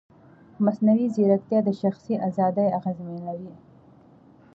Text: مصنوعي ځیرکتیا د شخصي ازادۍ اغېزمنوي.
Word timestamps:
مصنوعي 0.65 1.07
ځیرکتیا 1.15 1.59
د 1.65 1.69
شخصي 1.81 2.13
ازادۍ 2.27 2.67
اغېزمنوي. 2.77 3.53